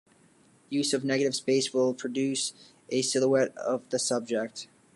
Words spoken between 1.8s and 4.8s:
produce a silhouette of the subject.